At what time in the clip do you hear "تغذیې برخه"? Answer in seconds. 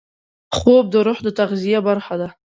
1.39-2.15